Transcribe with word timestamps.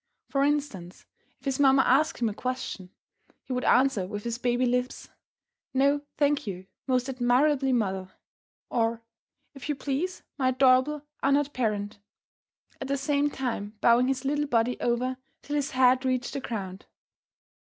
For 0.29 0.43
instance, 0.43 1.05
if 1.37 1.45
his 1.45 1.59
mamma 1.59 1.83
asked 1.85 2.17
him 2.21 2.27
a 2.29 2.33
question, 2.33 2.89
he 3.43 3.53
would 3.53 3.63
answer 3.63 4.07
with 4.07 4.23
his 4.23 4.39
baby 4.39 4.65
lips, 4.65 5.09
"No, 5.75 6.01
thank 6.17 6.47
you, 6.47 6.65
most 6.87 7.07
admirable 7.07 7.71
mother," 7.71 8.09
or, 8.71 9.03
"If 9.53 9.69
you 9.69 9.75
please, 9.75 10.23
my 10.39 10.49
adorable, 10.49 11.03
honoured 11.21 11.53
parent," 11.53 11.99
at 12.81 12.87
the 12.87 12.97
same 12.97 13.29
time 13.29 13.77
bowing 13.79 14.07
his 14.07 14.25
little 14.25 14.47
body 14.47 14.75
over 14.79 15.17
till 15.43 15.55
his 15.55 15.69
head 15.69 16.03
reached 16.03 16.33
the 16.33 16.39
ground. 16.41 16.87